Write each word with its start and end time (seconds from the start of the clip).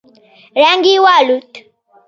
رنگ 0.61 0.83
يې 0.91 0.97
والوت. 1.03 1.51